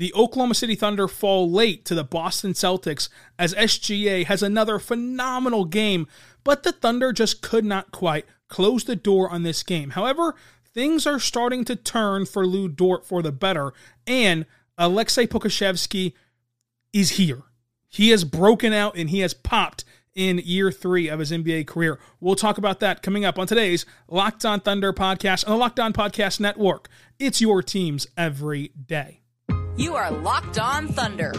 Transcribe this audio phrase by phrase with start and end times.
[0.00, 5.66] The Oklahoma City Thunder fall late to the Boston Celtics as SGA has another phenomenal
[5.66, 6.06] game,
[6.42, 9.90] but the Thunder just could not quite close the door on this game.
[9.90, 13.74] However, things are starting to turn for Lu Dort for the better,
[14.06, 14.46] and
[14.78, 16.14] Aleksej Pokusevski
[16.94, 17.42] is here.
[17.86, 22.00] He has broken out and he has popped in year three of his NBA career.
[22.20, 25.78] We'll talk about that coming up on today's Locked On Thunder podcast on the Locked
[25.78, 26.88] On Podcast Network.
[27.18, 29.19] It's your teams every day.
[29.76, 31.32] You are Locked On Thunder,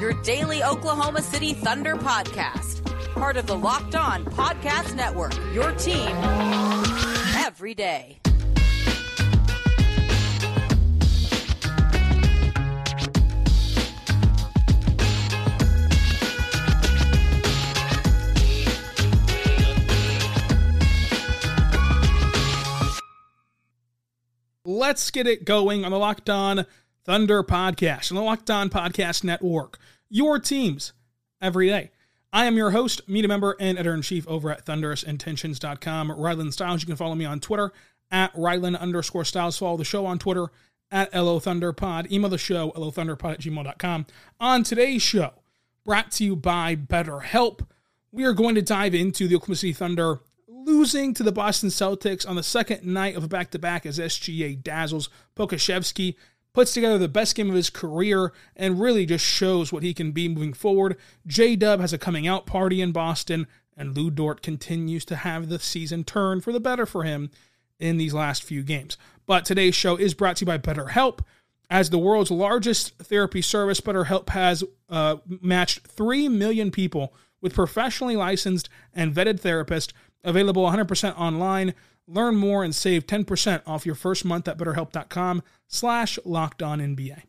[0.00, 2.76] your daily Oklahoma City Thunder podcast
[3.16, 5.34] part of the Locked On Podcast Network.
[5.54, 6.14] Your team
[7.34, 8.20] every day.
[24.66, 26.66] Let's get it going on the Locked On
[27.06, 29.78] Thunder podcast and the Locked On Podcast Network.
[30.10, 30.92] Your teams
[31.40, 31.92] every day.
[32.32, 36.82] I am your host, media member, and editor in chief over at thunderousintentions.com, Rylan Stiles.
[36.82, 37.72] You can follow me on Twitter
[38.10, 39.56] at Rylan underscore Stiles.
[39.56, 40.48] Follow the show on Twitter
[40.90, 42.10] at LO Thunderpod.
[42.10, 44.06] Email the show, lothunderpod at gmail.com.
[44.40, 45.30] On today's show,
[45.84, 47.64] brought to you by BetterHelp,
[48.10, 52.28] we are going to dive into the Oklahoma City Thunder losing to the Boston Celtics
[52.28, 56.16] on the second night of a back to back as SGA dazzles Pokusevski
[56.56, 60.10] puts together the best game of his career and really just shows what he can
[60.10, 60.96] be moving forward.
[61.26, 65.50] J Dub has a coming out party in Boston, and Lu Dort continues to have
[65.50, 67.30] the season turn for the better for him
[67.78, 68.96] in these last few games.
[69.26, 71.18] But today's show is brought to you by BetterHelp.
[71.68, 77.12] As the world's largest therapy service, BetterHelp has uh, matched 3 million people
[77.42, 79.92] with professionally licensed and vetted therapists,
[80.24, 81.74] available 100% online.
[82.08, 87.22] Learn more and save 10% off your first month at betterhelp.com slash locked on NBA.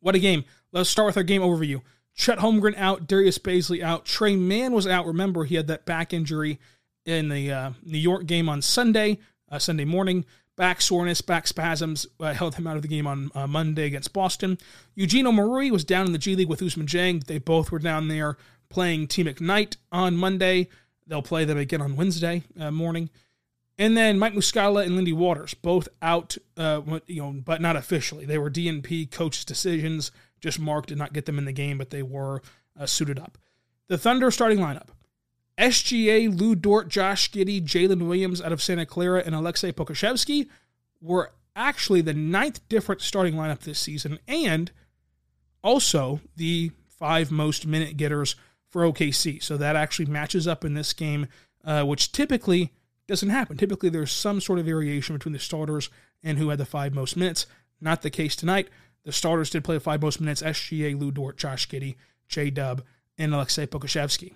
[0.00, 0.44] What a game.
[0.72, 1.82] Let's start with our game overview.
[2.14, 5.06] Chet Holmgren out, Darius Bazley out, Tre Mann was out.
[5.06, 6.58] Remember, he had that back injury
[7.04, 9.18] in the uh, New York game on Sunday,
[9.50, 10.24] uh, Sunday morning.
[10.56, 14.12] Back soreness, back spasms uh, held him out of the game on uh, Monday against
[14.12, 14.56] Boston.
[14.94, 17.24] Eugene Omoruyi was down in the G League with Ousmane Dieng.
[17.24, 18.36] They both were down there
[18.68, 20.68] playing Team Ignite on Monday.
[21.08, 23.10] They'll play them again on Wednesday uh, morning.
[23.76, 28.24] And then Mike Muscala and Lindy Waters, both out, uh, you know, but not officially.
[28.24, 30.12] They were DNP coach's decisions.
[30.40, 32.40] Just Mark did not get them in the game, but they were
[32.78, 33.36] uh, suited up.
[33.88, 34.88] The Thunder starting lineup:
[35.58, 40.48] SGA, Lu Dort, Josh Giddey, Jalen Williams out of Santa Clara, and Aleksej Pokusevski
[41.00, 44.70] were actually the ninth different starting lineup this season, and
[45.62, 48.36] also the five most minute getters
[48.70, 49.42] for OKC.
[49.42, 51.26] So that actually matches up in this game,
[51.64, 52.72] uh, which typically
[53.06, 53.56] doesn't happen.
[53.56, 55.90] Typically, there's some sort of variation between the starters
[56.22, 57.46] and who had the five most minutes.
[57.80, 58.68] Not the case tonight.
[59.04, 61.96] The starters did play the five most minutes SGA, Lu Dort, Josh Giddey,
[62.28, 62.82] J Dub,
[63.18, 64.34] and Aleksej Pokusevski.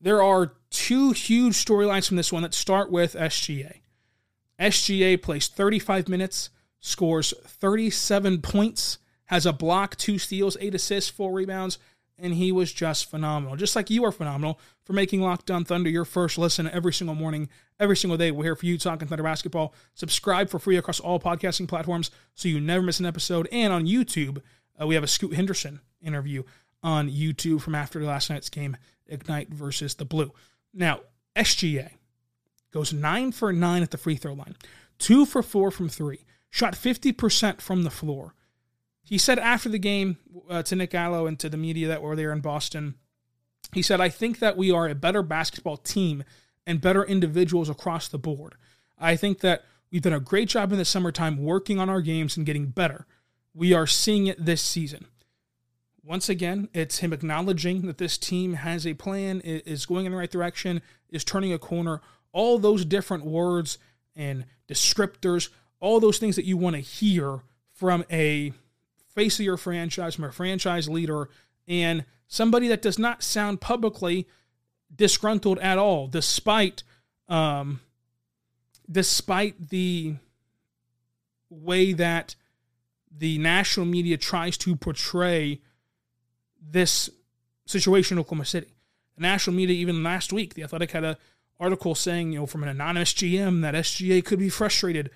[0.00, 3.80] There are two huge storylines from this one that start with SGA.
[4.58, 6.50] SGA plays 35 minutes,
[6.80, 11.78] scores 37 points, has a block, two steals, eight assists, four rebounds,
[12.18, 13.56] and he was just phenomenal.
[13.56, 17.14] Just like you are phenomenal for making Locked On Thunder your first listen every single
[17.14, 17.48] morning,
[17.78, 18.30] every single day.
[18.30, 19.74] We're here for you talking Thunder basketball.
[19.94, 23.48] Subscribe for free across all podcasting platforms so you never miss an episode.
[23.52, 24.42] And on YouTube,
[24.80, 26.42] uh, we have a Scoot Henderson interview
[26.82, 28.76] on YouTube from after last night's game,
[29.06, 30.32] Ignite versus the Blue.
[30.74, 31.00] Now,
[31.36, 31.92] SGA
[32.72, 34.56] goes nine for nine at the free throw line,
[34.98, 38.34] two for four from three, shot 50% from the floor.
[39.04, 40.16] He said after the game
[40.48, 42.94] uh, to Nick Gallo and to the media that were there in Boston,
[43.72, 46.24] he said, I think that we are a better basketball team
[46.66, 48.54] and better individuals across the board.
[48.98, 52.36] I think that we've done a great job in the summertime working on our games
[52.36, 53.06] and getting better.
[53.54, 55.06] We are seeing it this season.
[56.04, 60.18] Once again, it's him acknowledging that this team has a plan, is going in the
[60.18, 62.00] right direction, is turning a corner.
[62.32, 63.78] All those different words
[64.16, 65.48] and descriptors,
[65.80, 67.40] all those things that you want to hear
[67.72, 68.52] from a
[69.14, 71.28] face of your franchise, from a franchise leader,
[71.72, 74.28] and somebody that does not sound publicly
[74.94, 76.82] disgruntled at all, despite
[77.28, 77.80] um,
[78.90, 80.14] despite the
[81.48, 82.34] way that
[83.10, 85.60] the national media tries to portray
[86.60, 87.08] this
[87.66, 88.74] situation in Oklahoma City.
[89.16, 91.16] The national media, even last week, the Athletic had an
[91.58, 95.10] article saying, you know, from an anonymous GM that SGA could be frustrated.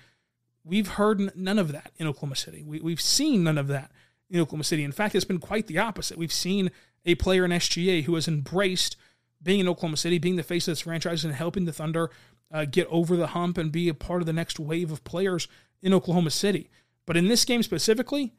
[0.63, 2.63] We've heard none of that in Oklahoma City.
[2.63, 3.91] We, we've seen none of that
[4.29, 4.83] in Oklahoma City.
[4.83, 6.17] In fact, it's been quite the opposite.
[6.17, 6.71] We've seen
[7.05, 8.97] a player in SGA who has embraced
[9.41, 12.09] being in Oklahoma City, being the face of this franchise, and helping the Thunder
[12.51, 15.47] uh, get over the hump and be a part of the next wave of players
[15.81, 16.69] in Oklahoma City.
[17.05, 18.33] But in this game specifically,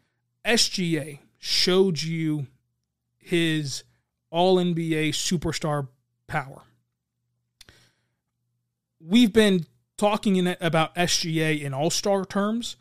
[0.45, 2.47] SGA showed you
[3.19, 3.85] his
[4.31, 5.89] all NBA superstar
[6.27, 6.63] power.
[9.01, 12.77] We've been talking in about SGA in all star terms.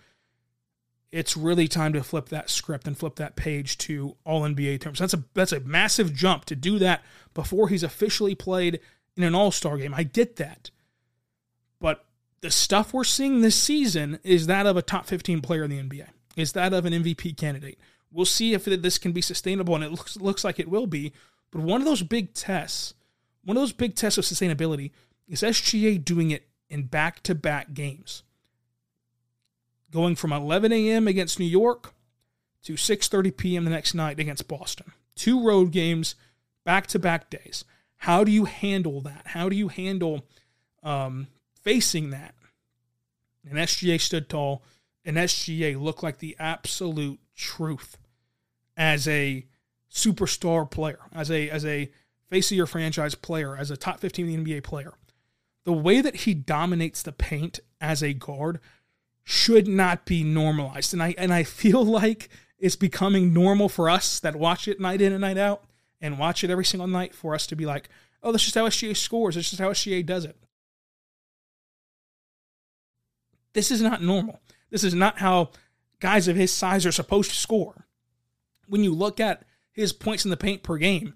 [1.11, 4.99] It's really time to flip that script and flip that page to all NBA terms.
[4.99, 8.79] That's a that's a massive jump to do that before he's officially played
[9.15, 9.93] in an all star game.
[9.93, 10.69] I get that.
[11.79, 12.05] But
[12.41, 15.81] the stuff we're seeing this season is that of a top 15 player in the
[15.81, 17.79] NBA, is that of an MVP candidate.
[18.11, 21.11] We'll see if this can be sustainable, and it looks, looks like it will be.
[21.51, 22.93] But one of those big tests,
[23.43, 24.91] one of those big tests of sustainability
[25.27, 28.23] is SGA doing it in back to back games.
[29.91, 31.07] Going from 11 a.m.
[31.07, 31.93] against New York
[32.63, 33.63] to 6:30 p.m.
[33.65, 34.91] the next night against Boston.
[35.15, 36.15] Two road games,
[36.65, 37.63] back to back days.
[38.01, 39.27] How do you handle that?
[39.27, 40.25] How do you handle
[40.83, 41.27] um,
[41.61, 42.33] facing that.
[43.47, 44.63] And SGA stood tall,
[45.05, 47.97] and SGA looked like the absolute truth
[48.75, 49.45] as a
[49.91, 51.89] superstar player, as a as a
[52.29, 54.93] face of your franchise player, as a top 15 NBA player.
[55.63, 58.59] The way that he dominates the paint as a guard
[59.29, 60.93] should not be normalized.
[60.93, 65.01] And I and I feel like it's becoming normal for us that watch it night
[65.01, 65.65] in and night out
[65.99, 67.89] and watch it every single night for us to be like,
[68.23, 69.35] oh, that's just how SGA scores.
[69.35, 70.37] That's just how SGA does it.
[73.53, 74.39] This is not normal.
[74.69, 75.49] This is not how
[75.99, 77.85] guys of his size are supposed to score.
[78.67, 79.43] When you look at
[79.73, 81.15] his points in the paint per game,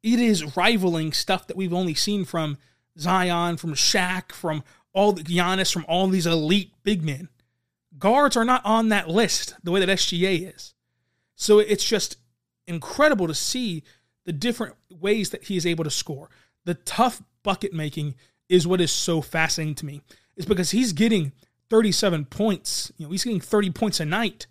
[0.00, 2.58] it is rivaling stuff that we've only seen from
[2.96, 4.62] Zion, from Shaq, from
[4.92, 7.28] all the Giannis, from all these elite big men.
[7.98, 10.74] Guards are not on that list the way that SGA is.
[11.36, 12.16] So it's just
[12.66, 13.82] incredible to see
[14.24, 16.30] the different ways that he is able to score.
[16.64, 18.14] The tough bucket making
[18.48, 20.02] is what is so fascinating to me.
[20.36, 21.32] Is because he's getting
[21.70, 22.92] 37 points.
[22.96, 24.46] You know, he's getting 30 points a night.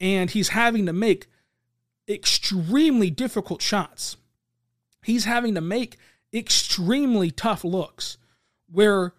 [0.00, 1.26] And he's having to make
[2.08, 4.16] extremely difficult shots.
[5.02, 5.96] He's having to make
[6.32, 8.18] extremely tough looks
[8.70, 9.14] where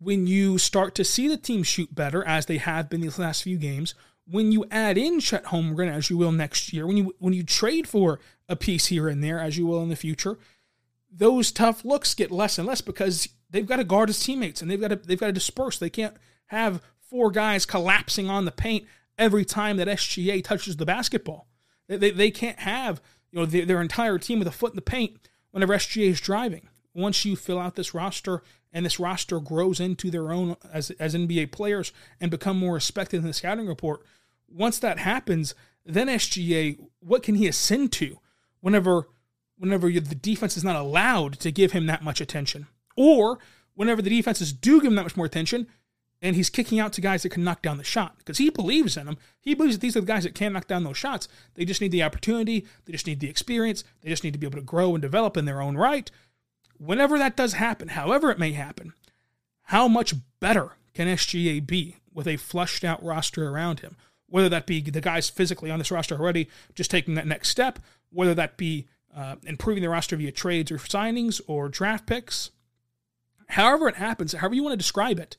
[0.00, 3.42] when you start to see the team shoot better as they have been these last
[3.42, 3.94] few games,
[4.26, 7.42] when you add in Chet Holmgren as you will next year, when you when you
[7.42, 8.18] trade for
[8.48, 10.38] a piece here and there as you will in the future,
[11.12, 14.70] those tough looks get less and less because they've got to guard his teammates and
[14.70, 15.78] they've got to they've got to disperse.
[15.78, 16.16] They can't
[16.46, 18.86] have four guys collapsing on the paint
[19.18, 21.46] every time that SGA touches the basketball.
[21.88, 24.76] They, they, they can't have you know their, their entire team with a foot in
[24.76, 26.68] the paint whenever SGA is driving.
[26.94, 31.14] Once you fill out this roster and this roster grows into their own as as
[31.14, 34.02] NBA players and become more respected in the scouting report,
[34.48, 38.18] once that happens, then SGA, what can he ascend to
[38.60, 39.08] whenever
[39.58, 42.66] whenever the defense is not allowed to give him that much attention?
[42.96, 43.38] Or
[43.74, 45.66] whenever the defenses do give him that much more attention,
[46.22, 48.96] and he's kicking out to guys that can knock down the shot because he believes
[48.96, 49.16] in them.
[49.40, 51.28] He believes that these are the guys that can knock down those shots.
[51.54, 54.46] They just need the opportunity, they just need the experience, they just need to be
[54.46, 56.10] able to grow and develop in their own right.
[56.80, 58.94] Whenever that does happen, however it may happen,
[59.64, 63.98] how much better can SGA be with a flushed out roster around him?
[64.30, 67.80] Whether that be the guys physically on this roster already just taking that next step,
[68.08, 72.50] whether that be uh, improving the roster via trades or signings or draft picks,
[73.48, 75.36] however it happens, however you want to describe it,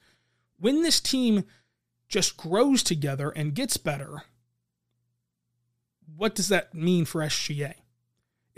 [0.60, 1.44] when this team
[2.08, 4.26] just grows together and gets better,
[6.16, 7.74] what does that mean for SGA?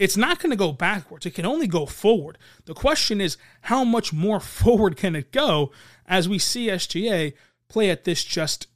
[0.03, 1.25] It's not going to go backwards.
[1.25, 2.37] It can only go forward.
[2.65, 5.71] The question is, how much more forward can it go
[6.05, 7.31] as we see SGA
[7.69, 8.67] play at this just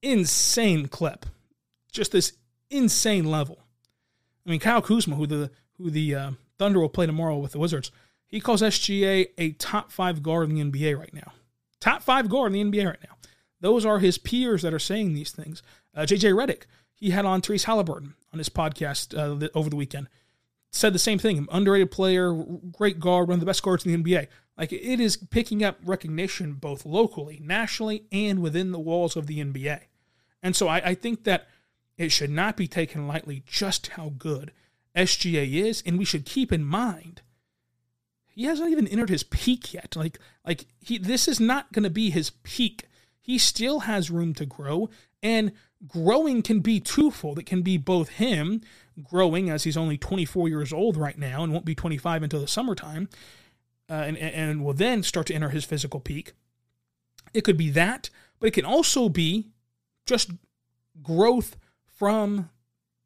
[0.00, 1.26] insane clip,
[1.92, 2.32] just this
[2.70, 3.58] insane level?
[4.46, 7.58] I mean, Kyle Kuzma, who the who the uh, Thunder will play tomorrow with the
[7.58, 7.92] Wizards,
[8.26, 11.34] he calls SGA a top five guard in the NBA right now.
[11.78, 13.16] Top five guard in the NBA right now.
[13.60, 15.62] Those are his peers that are saying these things.
[15.94, 16.62] Uh, JJ Redick,
[16.96, 20.08] he had on Tyrese Haliburton on his podcast uh, over the weekend.
[20.70, 21.46] Said the same thing.
[21.50, 22.32] Underrated player,
[22.72, 24.26] great guard, one of the best guards in the NBA.
[24.58, 29.38] Like it is picking up recognition both locally, nationally, and within the walls of the
[29.38, 29.80] NBA.
[30.42, 31.46] And so I, I think that
[31.96, 34.52] it should not be taken lightly just how good
[34.94, 37.22] SGA is, and we should keep in mind
[38.36, 39.96] he hasn't even entered his peak yet.
[39.96, 42.84] Like like he this is not going to be his peak.
[43.20, 44.90] he still has room to grow.
[45.22, 45.52] And
[45.86, 47.38] growing can be twofold.
[47.38, 48.62] It can be both him
[49.02, 52.48] growing as he's only 24 years old right now and won't be 25 until the
[52.48, 53.08] summertime,
[53.90, 56.32] uh, and, and will then start to enter his physical peak.
[57.34, 58.08] It could be that,
[58.40, 59.48] but it can also be
[60.06, 60.30] just
[61.02, 61.56] growth
[61.86, 62.50] from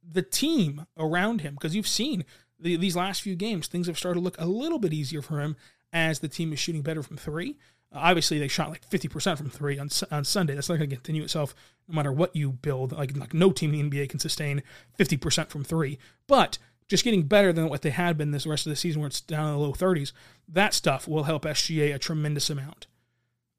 [0.02, 2.24] the team around him because you've seen
[2.58, 5.40] the, these last few games, things have started to look a little bit easier for
[5.40, 5.56] him
[5.92, 7.56] as the team is shooting better from three.
[7.92, 10.54] Obviously, they shot like 50% from three on, on Sunday.
[10.54, 11.54] That's not going to continue itself
[11.88, 12.92] no matter what you build.
[12.92, 14.62] Like, like no team in the NBA can sustain
[14.98, 15.98] 50% from three.
[16.28, 19.08] But just getting better than what they had been this rest of the season where
[19.08, 20.12] it's down in the low 30s,
[20.48, 22.86] that stuff will help SGA a tremendous amount.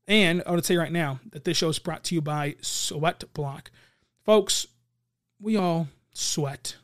[0.07, 3.23] And I would say right now that this show is brought to you by Sweat
[3.33, 3.71] Block.
[4.25, 4.67] Folks,
[5.39, 6.75] we all sweat.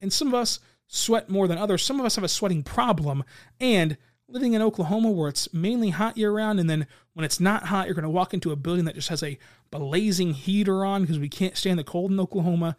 [0.00, 1.82] And some of us sweat more than others.
[1.82, 3.24] Some of us have a sweating problem.
[3.60, 3.96] And
[4.28, 7.86] living in Oklahoma where it's mainly hot year round, and then when it's not hot,
[7.86, 9.38] you're going to walk into a building that just has a
[9.70, 12.76] blazing heater on because we can't stand the cold in Oklahoma,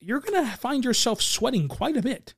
[0.00, 2.34] you're going to find yourself sweating quite a bit.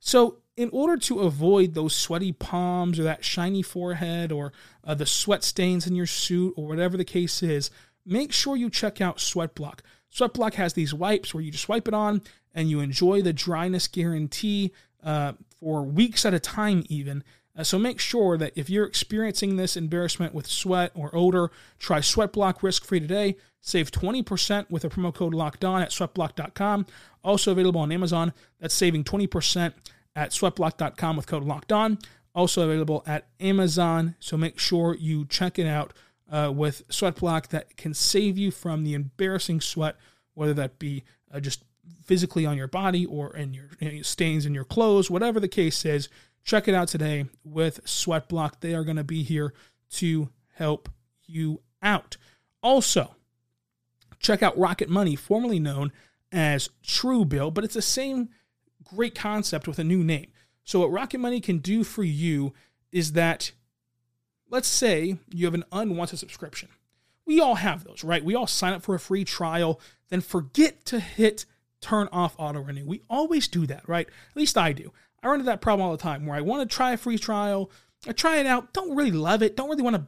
[0.00, 4.52] So, in order to avoid those sweaty palms or that shiny forehead or
[4.84, 7.70] uh, the sweat stains in your suit or whatever the case is,
[8.06, 9.80] make sure you check out Sweatblock.
[10.10, 12.22] Sweatblock has these wipes where you just wipe it on
[12.54, 14.72] and you enjoy the dryness guarantee
[15.06, 17.24] uh, for weeks at a time, even.
[17.56, 22.00] Uh, so make sure that if you're experiencing this embarrassment with sweat or odor, try
[22.00, 23.36] Sweatblock risk free today.
[23.62, 26.86] Save 20% with a promo code locked on at sweatblock.com.
[27.24, 28.32] Also available on Amazon.
[28.60, 29.72] That's saving 20%
[30.14, 31.98] at sweatblock.com with code locked on.
[32.34, 34.16] Also available at Amazon.
[34.20, 35.94] So make sure you check it out
[36.30, 39.96] uh, with Sweatblock that can save you from the embarrassing sweat,
[40.34, 41.64] whether that be uh, just
[42.04, 45.48] physically on your body or in your you know, stains in your clothes, whatever the
[45.48, 46.08] case is.
[46.44, 48.60] Check it out today with Sweatblock.
[48.60, 49.52] They are going to be here
[49.92, 50.88] to help
[51.26, 52.16] you out.
[52.62, 53.16] Also,
[54.20, 55.90] check out Rocket Money, formerly known
[56.32, 58.28] as True Bill, but it's the same
[58.84, 60.28] great concept with a new name.
[60.64, 62.52] So, what Rocket Money can do for you
[62.92, 63.52] is that,
[64.48, 66.68] let's say you have an unwanted subscription.
[67.24, 68.24] We all have those, right?
[68.24, 71.44] We all sign up for a free trial, then forget to hit
[71.86, 72.84] turn off auto renew.
[72.84, 74.08] We always do that, right?
[74.08, 74.92] At least I do.
[75.22, 77.16] I run into that problem all the time where I want to try a free
[77.16, 77.70] trial,
[78.08, 80.06] I try it out, don't really love it, don't really want to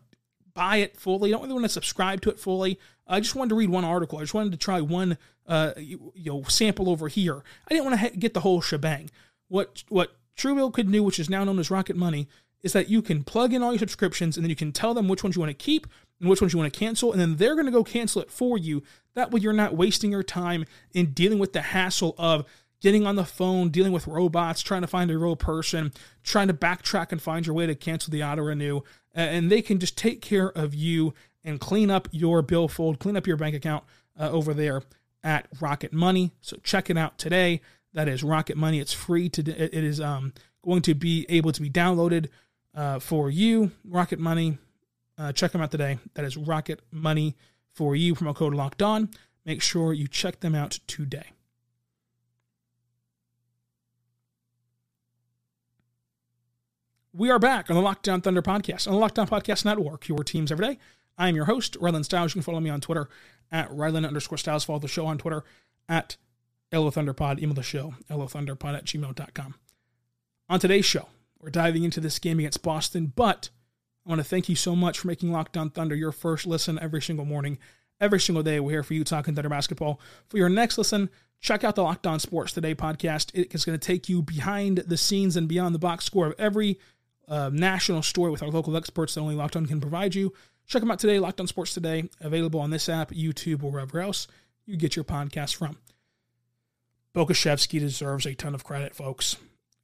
[0.54, 2.80] buy it fully, don't really want to subscribe to it fully.
[3.06, 4.18] I just wanted to read one article.
[4.18, 7.44] I just wanted to try one, uh, you, you know, sample over here.
[7.68, 9.08] I didn't want to ha- get the whole shebang.
[9.46, 12.28] What what Truebill could do, which is now known as Rocket Money,
[12.62, 15.08] is that you can plug in all your subscriptions and then you can tell them
[15.08, 15.86] which ones you want to keep
[16.20, 18.30] and which ones you want to cancel, and then they're going to go cancel it
[18.30, 18.82] for you.
[19.14, 22.44] That way, you're not wasting your time in dealing with the hassle of
[22.80, 26.54] getting on the phone, dealing with robots, trying to find a real person, trying to
[26.54, 28.80] backtrack and find your way to cancel the auto renew.
[29.14, 33.26] And they can just take care of you and clean up your billfold, clean up
[33.26, 33.84] your bank account
[34.18, 34.82] uh, over there
[35.24, 36.32] at Rocket Money.
[36.40, 37.60] So check it out today.
[37.94, 38.80] That is Rocket Money.
[38.80, 39.42] It's free to.
[39.42, 42.28] It is um, going to be able to be downloaded
[42.78, 43.72] uh, for you.
[43.84, 44.56] Rocket Money.
[45.18, 45.98] Uh, check them out today.
[46.14, 47.36] That is Rocket Money
[47.74, 48.14] for you.
[48.14, 49.10] Promo code Locked On.
[49.44, 51.32] Make sure you check them out today.
[57.12, 60.06] We are back on the Locked On Thunder podcast on the Locked On Podcast Network.
[60.06, 60.78] Your teams every day.
[61.16, 62.32] I am your host, Rylan Stiles.
[62.32, 63.08] You can follow me on Twitter
[63.50, 64.62] at Rylan underscore Stiles.
[64.62, 65.42] Follow the show on Twitter
[65.88, 66.16] at
[66.72, 67.42] LO Thunderpod.
[67.42, 69.54] Email the show, LOThunderpod at gmail.com.
[70.48, 71.08] On today's show,
[71.40, 73.50] we're diving into this game against Boston, but
[74.04, 76.78] I want to thank you so much for making Locked On Thunder your first listen
[76.80, 77.58] every single morning.
[78.00, 80.00] Every single day, we're here for you talking Thunder basketball.
[80.28, 83.30] For your next listen, check out the Locked On Sports Today podcast.
[83.34, 86.34] It is going to take you behind the scenes and beyond the box score of
[86.38, 86.78] every
[87.28, 90.32] uh, national story with our local experts that only Locked On can provide you.
[90.66, 94.00] Check them out today, Locked On Sports Today, available on this app, YouTube, or wherever
[94.00, 94.26] else
[94.66, 95.78] you get your podcast from.
[97.14, 99.36] Pokusevski deserves a ton of credit, folks.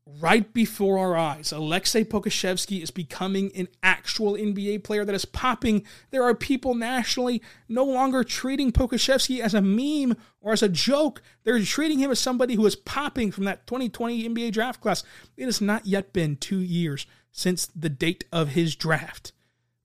[0.07, 5.87] Right before our eyes, Aleksej Pokusevski is becoming an actual NBA player that is popping.
[6.11, 11.23] There are people nationally no longer treating Pokusevski as a meme or as a joke.
[11.45, 15.05] They're treating him as somebody who is popping from that 2020 NBA draft class.
[15.39, 19.33] It has not yet been two years since the date of his draft.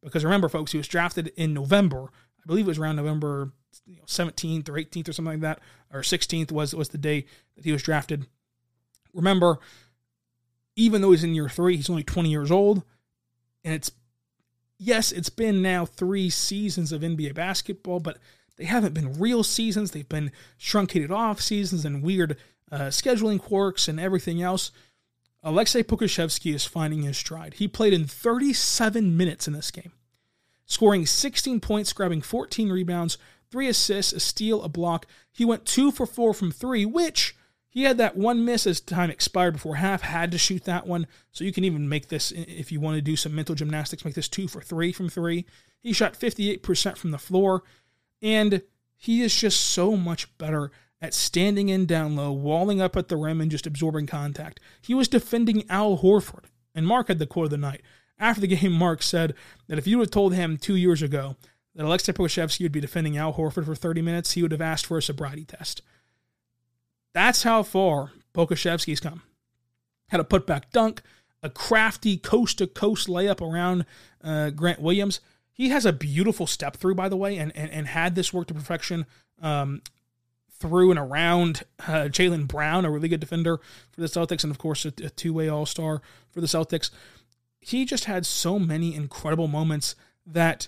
[0.04, 2.12] Because remember, folks, he was drafted in November.
[2.40, 3.54] I believe it was around November
[4.06, 5.60] 17th or 18th or something like that,
[5.94, 8.28] or 16th was was the day that he was drafted.
[9.14, 9.60] Remember,
[10.76, 12.84] even though he's in year three, he's only 20 years old,
[13.64, 13.92] and it's
[14.78, 18.18] yes, it's been now three seasons of NBA basketball, but
[18.58, 19.92] they haven't been real seasons.
[19.92, 22.38] They've been truncated off seasons and weird
[22.72, 24.72] uh, scheduling quirks and everything else.
[25.44, 27.56] Aleksej Pokusevski is finding his stride.
[27.56, 29.94] He played in 37 minutes in this game.
[30.66, 33.18] scoring 16 points, grabbing 14 rebounds,
[33.50, 35.08] three assists, a steal, a block.
[35.32, 37.36] He went two for four from three, which
[37.70, 41.06] he had that one miss as time expired before half, had to shoot that one.
[41.32, 44.16] So you can even make this, if you want to do some mental gymnastics, make
[44.16, 45.46] this two for three from three.
[45.80, 47.64] He shot 58% from the floor,
[48.22, 48.64] and
[48.96, 50.72] he is just so much better
[51.02, 54.60] at standing in down low, walling up at the rim, and just absorbing contact.
[54.82, 56.46] He was defending Al Horford,
[56.76, 57.82] and Mark had the quote of the night.
[58.18, 59.34] After the game, Mark said
[59.68, 61.38] that if you have told him two years ago
[61.76, 64.86] that Aleksej Pokusevski would be defending Al Horford for 30 minutes, he would have asked
[64.86, 65.82] for a sobriety test.
[67.13, 69.24] That's how far Pokusevski's come.
[70.10, 71.01] Had a putback dunk,
[71.42, 73.86] a crafty coast to coast layup around
[74.24, 75.20] uh, Grant Williams.
[75.51, 78.48] He has a beautiful step through, by the way, and, and, and had this work
[78.48, 79.06] to perfection
[79.42, 79.82] um,
[80.51, 83.60] through and around uh, Jaylen Brown, a really good defender
[83.92, 86.01] for the Celtics, and of course, a, a two way All Star
[86.32, 86.92] for the Celtics.
[87.60, 90.68] He just had so many incredible moments that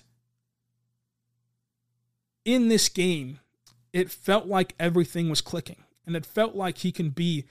[2.44, 3.38] in this game,
[3.92, 5.84] it felt like everything was clicking.
[6.06, 7.44] And it felt like he can be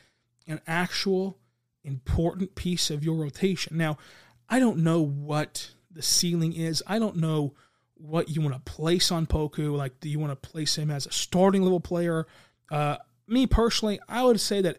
[0.48, 1.38] an actual
[1.84, 3.78] important piece of your rotation.
[3.78, 3.98] Now,
[4.50, 6.84] I don't know what the ceiling is.
[6.86, 7.54] I don't know
[7.96, 9.76] what you want to place on Poku.
[9.76, 12.28] Like, do you want to place him as a starting level player?
[12.70, 14.78] Uh, me personally, I would say that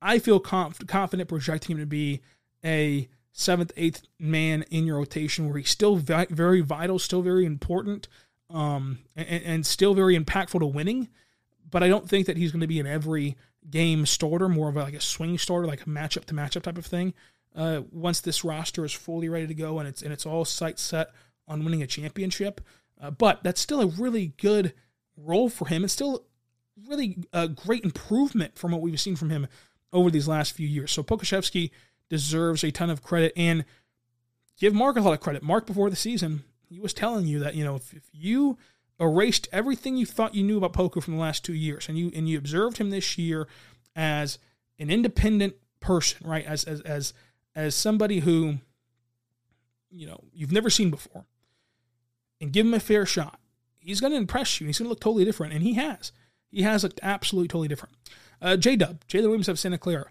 [0.00, 2.20] I feel conf- confident projecting him to be
[2.64, 7.44] a seventh, eighth man in your rotation where he's still vi- very vital, still very
[7.44, 8.08] important,
[8.50, 11.08] um, and, and still very impactful to winning.
[11.76, 13.36] But I don't think that he's going to be an every
[13.68, 16.86] game starter, more of like a swing starter, like a matchup to matchup type of
[16.86, 17.12] thing.
[17.54, 20.78] Uh, once this roster is fully ready to go and it's and it's all sight
[20.78, 21.08] set
[21.46, 22.62] on winning a championship,
[22.98, 24.72] uh, but that's still a really good
[25.18, 25.84] role for him.
[25.84, 26.24] It's still
[26.88, 29.46] really a great improvement from what we've seen from him
[29.92, 30.90] over these last few years.
[30.90, 31.72] So Pokusevski
[32.08, 33.66] deserves a ton of credit and
[34.58, 35.42] give Mark a lot of credit.
[35.42, 38.56] Mark before the season, he was telling you that you know if, if you
[38.98, 42.10] erased everything you thought you knew about Poku from the last two years, and you
[42.14, 43.46] and you observed him this year
[43.94, 44.38] as
[44.78, 46.44] an independent person, right?
[46.44, 47.12] As as as
[47.54, 48.58] as somebody who
[49.90, 51.26] you know you've never seen before,
[52.40, 53.40] and give him a fair shot.
[53.78, 54.66] He's going to impress you.
[54.66, 56.10] He's going to look totally different, and he has.
[56.48, 57.94] He has looked absolutely totally different.
[58.42, 60.10] Uh, J Dub, Jalen Williams of Santa Clara.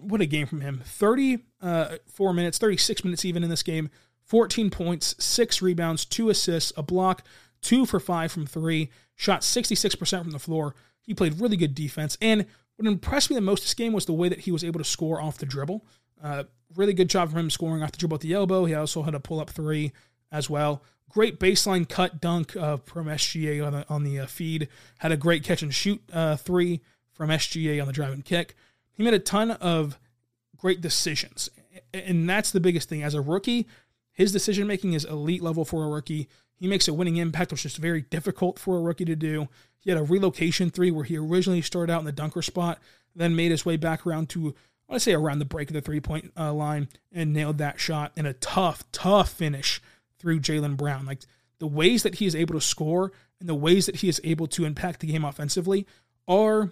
[0.00, 0.80] What a game from him.
[0.84, 3.90] 34 uh, minutes, 36 minutes even in this game.
[4.24, 7.22] 14 points, six rebounds, two assists, a block,
[7.60, 10.74] two for five from three, shot 66% from the floor.
[11.00, 12.18] He played really good defense.
[12.20, 14.78] And what impressed me the most this game was the way that he was able
[14.78, 15.84] to score off the dribble.
[16.22, 16.44] Uh,
[16.76, 18.64] really good job from him scoring off the dribble at the elbow.
[18.64, 19.92] He also had a pull up three
[20.30, 20.82] as well.
[21.08, 24.68] Great baseline cut dunk uh, from SGA on the, on the uh, feed.
[24.98, 26.80] Had a great catch and shoot uh, three
[27.12, 28.54] from SGA on the drive and kick.
[28.92, 29.98] He made a ton of
[30.56, 31.48] great decisions.
[31.94, 33.02] And that's the biggest thing.
[33.02, 33.66] As a rookie,
[34.12, 36.28] his decision making is elite level for a rookie.
[36.58, 39.48] He makes a winning impact, which is very difficult for a rookie to do.
[39.78, 42.80] He had a relocation three where he originally started out in the dunker spot,
[43.14, 44.54] then made his way back around to,
[44.88, 47.58] I want to say around the break of the three point uh, line and nailed
[47.58, 49.80] that shot in a tough, tough finish
[50.18, 51.06] through Jaylen Brown.
[51.06, 51.20] Like
[51.58, 54.46] the ways that he is able to score and the ways that he is able
[54.48, 55.86] to impact the game offensively
[56.26, 56.70] are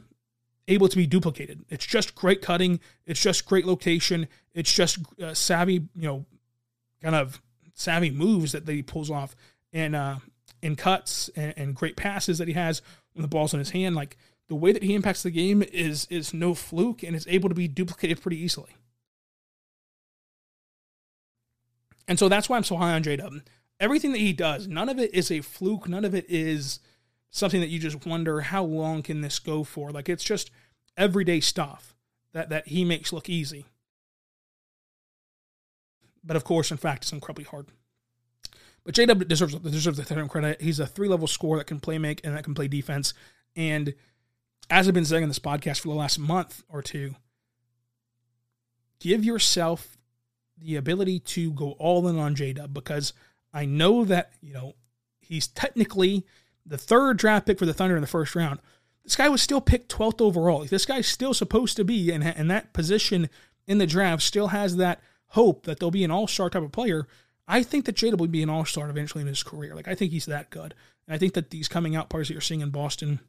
[0.68, 1.64] able to be duplicated.
[1.68, 2.80] It's just great cutting.
[3.06, 4.26] It's just great location.
[4.52, 6.26] It's just uh, savvy, you know,
[7.00, 7.40] kind of
[7.74, 9.36] savvy moves that he pulls off
[9.72, 10.16] and uh,
[10.62, 13.94] in cuts and, and great passes that he has when the ball's in his hand.
[13.94, 14.16] Like
[14.48, 17.54] the way that he impacts the game is is no fluke and is able to
[17.54, 18.76] be duplicated pretty easily.
[22.08, 23.34] And so that's why I'm so high on J Dub.
[23.80, 25.88] Everything that he does, none of it is a fluke.
[25.88, 26.80] None of it is
[27.30, 29.90] something that you just wonder how long can this go for.
[29.90, 30.50] Like it's just
[30.96, 31.94] everyday stuff
[32.32, 33.66] that that he makes look easy.
[36.24, 37.68] But of course, in fact, it's incredibly hard.
[38.86, 40.62] But JW deserves deserves the ton credit.
[40.62, 43.14] He's a three level scorer that can play make and that can play defense.
[43.56, 43.94] And
[44.70, 47.16] as I've been saying in this podcast for the last month or two,
[49.00, 49.98] give yourself
[50.56, 53.12] the ability to go all in on JW because
[53.52, 54.76] I know that, you know,
[55.18, 56.24] he's technically
[56.64, 58.60] the third draft pick for the Thunder in the first round.
[59.02, 60.64] This guy was still picked 12th overall.
[60.64, 63.30] This guy's still supposed to be in, in that position
[63.66, 66.70] in the draft, still has that hope that they'll be an all star type of
[66.70, 67.08] player.
[67.48, 69.74] I think that Jada will be an all star eventually in his career.
[69.74, 70.74] Like, I think he's that good.
[71.06, 73.20] And I think that these coming out parties that you're seeing in Boston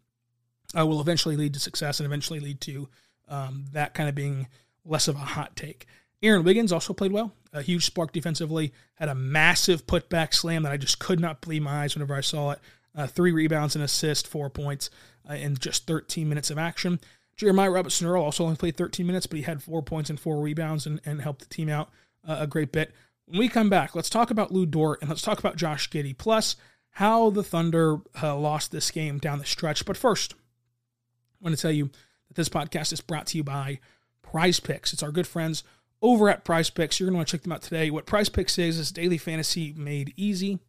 [0.78, 2.90] uh, will eventually lead to success and eventually lead to
[3.28, 4.48] um, that kind of being
[4.86, 5.86] less of a hot take.
[6.24, 7.34] Aaron Wiggins also played well.
[7.54, 8.74] A huge spark defensively.
[8.96, 12.22] Had a massive putback slam that I just could not believe my eyes whenever I
[12.22, 12.60] saw it.
[12.96, 14.90] Uh, three rebounds and assist, four points
[15.30, 17.00] uh, in just 13 minutes of action.
[17.36, 20.42] Jeremiah Robinson Earl also only played 13 minutes, but he had four points and four
[20.42, 21.92] rebounds and, and helped the team out
[22.28, 22.94] uh, a great bit.
[23.28, 26.18] When we come back, let's talk about Lu Dort and let's talk about Josh Giddey,
[26.18, 26.56] plus
[26.92, 29.86] how the Thunder uh, lost this game down the stretch.
[29.86, 31.92] But first, I want to tell you
[32.30, 33.80] that this podcast is brought to you by
[34.22, 34.94] Prize Picks.
[34.94, 35.64] It's our good friends
[36.02, 37.00] over at Prize Picks.
[37.00, 37.90] You're going to want to check them out today.
[37.92, 40.60] What Prize Picks is, is daily fantasy made easy.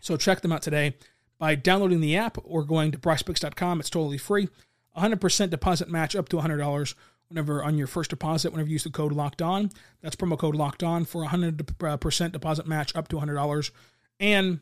[0.00, 0.96] So check them out today
[1.38, 3.78] by downloading the app or going to prizepicks.com.
[3.78, 4.48] It's totally free.
[4.96, 6.94] 100% deposit match up to $100
[7.30, 9.70] whenever on your first deposit, whenever you use the code locked on.
[10.02, 13.70] That's promo code locked on for 100% deposit match up to $100.
[14.18, 14.60] And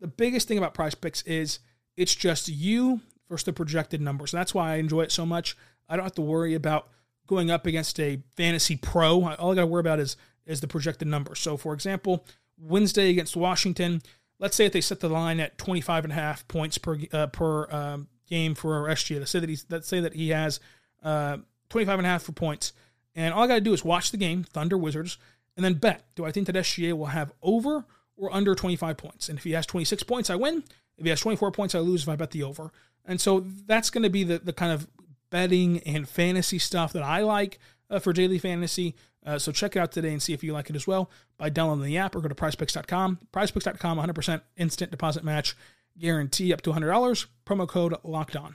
[0.00, 1.60] the biggest thing about Prize Picks is
[1.96, 4.32] it's just you versus the projected numbers.
[4.32, 5.56] That's why I enjoy it so much.
[5.88, 6.88] I don't have to worry about
[7.26, 9.28] going up against a fantasy pro.
[9.34, 11.34] All I got to worry about is is the projected number.
[11.34, 12.24] So, for example,
[12.58, 14.00] Wednesday against Washington,
[14.38, 17.26] let's say if they set the line at 25 and a half points per uh,
[17.28, 19.18] per um, game for SGA.
[19.18, 20.60] Let's say that he's let's say that he has
[21.02, 21.38] uh,
[21.70, 22.72] 25 and a half for points.
[23.14, 25.18] And all I got to do is watch the game, Thunder Wizards,
[25.56, 26.04] and then bet.
[26.14, 27.84] Do I think that SGA will have over
[28.16, 29.28] or under 25 points?
[29.28, 30.62] And if he has 26 points, I win.
[30.96, 32.72] If he has 24 points, I lose if I bet the over.
[33.04, 34.86] And so that's going to be the, the kind of
[35.30, 37.58] betting and fantasy stuff that I like
[37.90, 38.94] uh, for daily fantasy.
[39.24, 41.48] Uh, so check it out today and see if you like it as well by
[41.48, 43.18] downloading the app or go to prizepicks.com.
[43.32, 45.56] Prizepicks.com, 100% instant deposit match
[45.98, 47.26] guarantee up to $100.
[47.44, 48.54] Promo code locked on.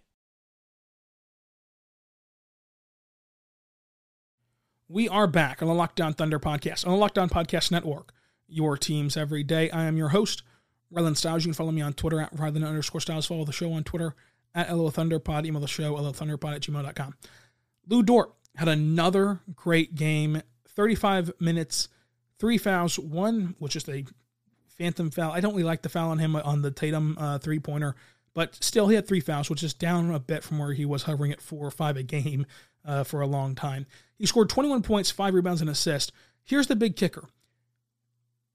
[4.91, 8.11] We are back on the Locked On Thunder podcast, on the Locked On Podcast Network,
[8.49, 9.69] your teams every day.
[9.71, 10.43] I am your host,
[10.93, 11.45] Rylan Stiles.
[11.45, 13.25] You can follow me on Twitter at Rylan underscore Stiles.
[13.25, 14.17] Follow the show on Twitter
[14.53, 15.45] at LO Thunderpod.
[15.45, 17.15] Email the show, LOThunderpod at gmail.com.
[17.87, 21.87] Lu Dort had another great game, 35 minutes,
[22.37, 24.03] three fouls, one, which is a
[24.77, 25.31] phantom foul.
[25.31, 27.95] I don't really like the foul on him on the Tatum uh, three pointer,
[28.33, 31.03] but still he had three fouls, which is down a bit from where he was
[31.03, 32.45] hovering at four or five a game
[32.85, 33.85] uh, for a long time.
[34.17, 36.11] He scored 21 points, five rebounds, and assist.
[36.43, 37.27] Here's the big kicker.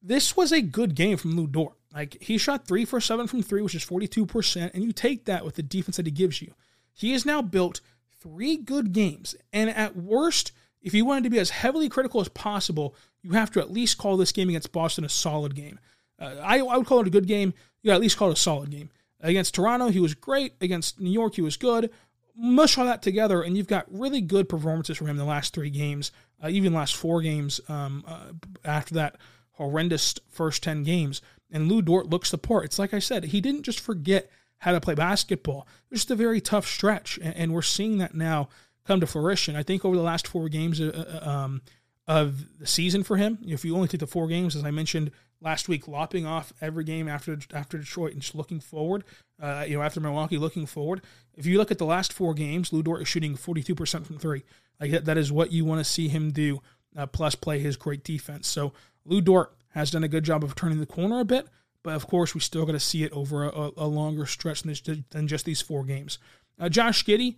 [0.03, 1.75] This was a good game from Lu Dort.
[1.93, 5.45] Like he shot three for seven from three, which is 42%, and you take that
[5.45, 6.55] with the defense that he gives you.
[6.93, 7.81] He has now built
[8.21, 12.29] three good games, and at worst, if you wanted to be as heavily critical as
[12.29, 15.81] possible, you have to at least call this game against Boston a solid game.
[16.19, 17.55] Uh, I, I would call it a good game.
[17.83, 18.91] You at least call it a solid game.
[19.21, 20.55] Against Toronto, he was great.
[20.61, 21.91] Against New York, he was good
[22.37, 25.55] mush all that together, and you've got really good performances from him in the last
[25.55, 28.33] three games, uh, even last four games um, uh,
[28.65, 29.17] after that
[29.53, 31.23] horrendous first 10 games.
[31.51, 32.65] And Lu Dort looks the part.
[32.65, 35.67] It's like I said, he didn't just forget how to play basketball.
[35.85, 38.49] It was just a very tough stretch, and, and we're seeing that now
[38.87, 39.57] come to fruition.
[39.57, 41.63] I think over the last four games uh, uh um,
[42.09, 45.11] of the season for him, if you only take the four games, as I mentioned
[45.41, 49.05] last week, lopping off every game after after Detroit and just looking forward.
[49.41, 51.03] Uh, you know, after Milwaukee, looking forward.
[51.35, 54.45] If you look at the last four games, Lu Dort is shooting 42% from three.
[54.81, 56.63] Like that, that is what you want to see him do.
[56.97, 58.49] Uh, plus, play his great defense.
[58.49, 58.73] So
[59.05, 61.47] Lu Dort has done a good job of turning the corner a bit.
[61.83, 65.05] But of course, we still got to see it over a, a longer stretch than,
[65.11, 66.19] than, just these four games.
[66.59, 67.37] Uh, Josh Giddey,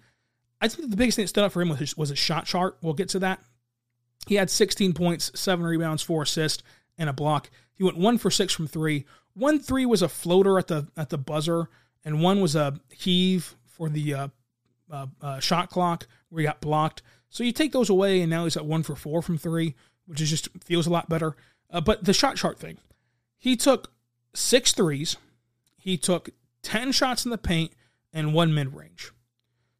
[0.60, 2.46] I think the biggest thing that stood out for him was his, was his shot
[2.46, 2.78] chart.
[2.80, 3.42] We'll get to that.
[4.26, 6.62] He had 16 points, seven rebounds, four assists,
[6.98, 7.50] and a block.
[7.74, 9.04] He went one for six from three.
[9.34, 11.68] One three was a floater at the at the buzzer,
[12.04, 14.28] and one was a heave for the uh,
[14.90, 17.02] uh, uh, shot clock where he got blocked.
[17.30, 19.74] So you take those away, and now he's at one for four from three,
[20.06, 21.36] which is just feels a lot better.
[21.70, 22.78] Uh, but the shot chart thing,
[23.36, 23.92] he took
[24.34, 25.16] six threes,
[25.76, 26.30] he took
[26.62, 27.72] ten shots in the paint,
[28.12, 29.12] and one mid range.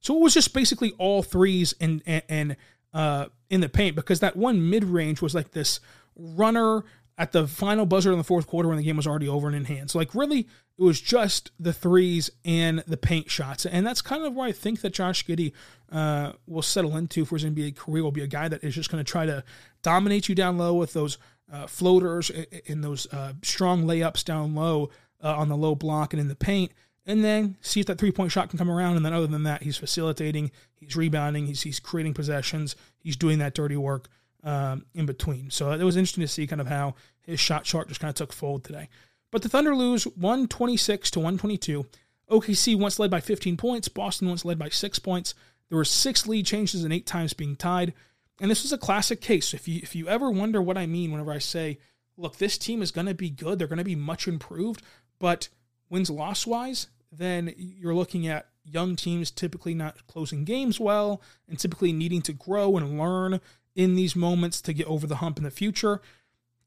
[0.01, 2.57] So it was just basically all threes and and, and
[2.95, 5.81] uh, in the paint because that one mid range was like this
[6.17, 6.85] runner
[7.19, 9.57] at the final buzzer in the fourth quarter when the game was already over and
[9.57, 9.91] in hand.
[9.91, 13.67] So, like, really, it was just the threes and the paint shots.
[13.67, 15.53] And that's kind of where I think that Josh Giddey
[15.91, 18.91] uh, will settle into for his NBA career, will be a guy that is just
[18.91, 19.43] going to try to
[19.83, 21.19] dominate you down low with those
[21.53, 22.31] uh, floaters
[22.69, 24.91] and those uh, strong layups down low
[25.23, 26.71] uh, on the low block and in the paint.
[27.09, 28.97] And then see if that three point shot can come around.
[28.97, 33.39] And then, other than that, he's facilitating, he's rebounding, he's, he's creating possessions, he's doing
[33.39, 34.09] that dirty work
[34.45, 35.51] um, in between.
[35.51, 38.15] So it was interesting to see kind of how his shot chart just kind of
[38.15, 38.91] took fold today.
[39.31, 41.87] But the Thunder lose 126 to 122.
[42.31, 43.89] OKC once led by 15 points.
[43.89, 45.35] Boston once led by six points.
[45.69, 47.95] There were six lead changes and eight times being tied.
[48.41, 49.53] And this was a classic case.
[49.55, 51.79] If you if you ever wonder what I mean whenever I say,
[52.17, 54.83] look, this team is going to be good, they're going to be much improved,
[55.19, 55.49] but
[55.91, 61.59] wins loss wise, then you're looking at young teams typically not closing games well and
[61.59, 63.41] typically needing to grow and learn
[63.75, 66.01] in these moments to get over the hump in the future.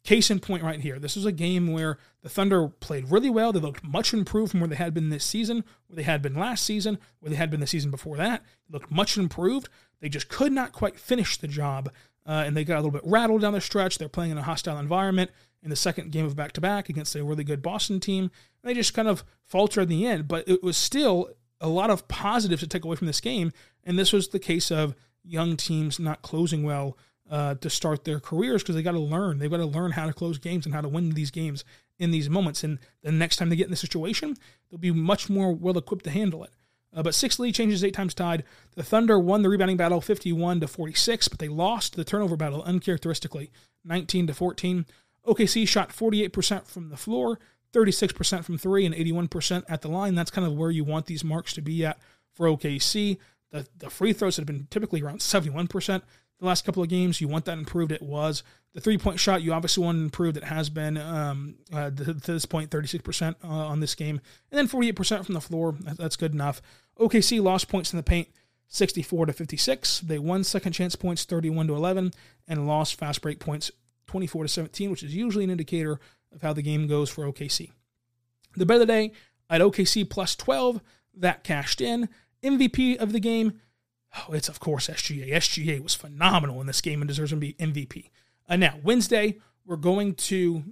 [0.03, 0.97] Case in point right here.
[0.97, 3.51] This was a game where the Thunder played really well.
[3.51, 6.33] They looked much improved from where they had been this season, where they had been
[6.33, 8.43] last season, where they had been the season before that.
[8.67, 9.69] They looked much improved.
[9.99, 11.91] They just could not quite finish the job,
[12.25, 13.99] uh, and they got a little bit rattled down the stretch.
[13.99, 15.29] They're playing in a hostile environment
[15.63, 18.31] in the second game of back to back against a really good Boston team.
[18.63, 22.07] They just kind of faltered in the end, but it was still a lot of
[22.07, 23.51] positives to take away from this game.
[23.83, 26.97] And this was the case of young teams not closing well
[27.29, 29.39] uh, to start their careers because they got to learn.
[29.39, 31.63] They've got to learn how to close games and how to win these games
[31.97, 32.63] in these moments.
[32.63, 34.35] And the next time they get in this situation,
[34.69, 36.51] they'll be much more well equipped to handle it.
[36.93, 38.43] Uh, but six lead changes, eight times tied.
[38.75, 42.63] The Thunder won the rebounding battle 51 to 46, but they lost the turnover battle
[42.63, 43.49] uncharacteristically
[43.85, 44.85] 19 to 14.
[45.25, 47.39] OKC shot 48% from the floor,
[47.73, 50.15] 36% from three, and 81% at the line.
[50.15, 51.99] That's kind of where you want these marks to be at
[52.33, 53.17] for OKC.
[53.51, 56.01] The, the free throws have been typically around 71%
[56.41, 57.21] the last couple of games.
[57.21, 57.91] You want that improved.
[57.91, 59.41] It was the three point shot.
[59.41, 60.37] You obviously want improved.
[60.37, 64.19] It has been um, uh, to, this point 36% uh, on this game,
[64.51, 65.75] and then 48% from the floor.
[65.79, 66.61] That's good enough.
[66.99, 68.27] OKC lost points in the paint.
[68.73, 69.99] 64 to 56.
[69.99, 72.13] They won second chance points 31 to 11
[72.47, 73.69] and lost fast break points
[74.11, 75.99] 24 to 17, which is usually an indicator
[76.33, 77.71] of how the game goes for OKC.
[78.55, 79.11] The bet of the day
[79.49, 80.81] at OKC plus 12,
[81.15, 82.09] that cashed in.
[82.43, 83.59] MVP of the game,
[84.17, 85.31] Oh, it's of course SGA.
[85.31, 88.09] SGA was phenomenal in this game and deserves to be MVP.
[88.49, 90.63] Uh, now, Wednesday, we're going to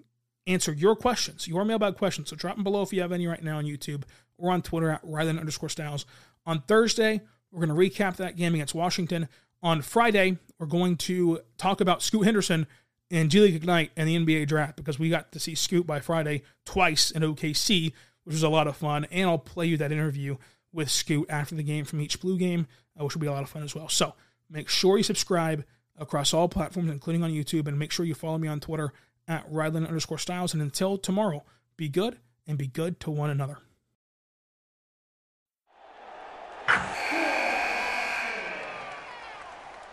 [0.46, 2.30] answer your questions, your mailbag questions.
[2.30, 4.04] So drop them below if you have any right now on YouTube
[4.38, 6.06] or on Twitter at Rylan underscore Stiles.
[6.46, 7.22] On Thursday,
[7.52, 9.30] we're going to recap that game against Washington.
[9.64, 12.68] On Friday, we're going to talk about Scoot Henderson
[13.12, 16.00] and G League Ignite and the NBA draft because we got to see Scoot by
[16.00, 17.94] Friday twice in OKC,
[18.24, 19.06] which was a lot of fun.
[19.12, 20.38] And I'll play you that interview
[20.72, 22.68] with Scoot after the game from each Blue game,
[23.00, 23.90] uh, which will be a lot of fun as well.
[23.90, 24.14] So
[24.50, 25.66] make sure you subscribe
[25.98, 28.94] across all platforms, including on YouTube, and make sure you follow me on Twitter
[29.28, 30.54] at Rylan underscore Stiles.
[30.54, 31.44] And until tomorrow,
[31.78, 32.18] be good
[32.48, 33.58] and be good to one another.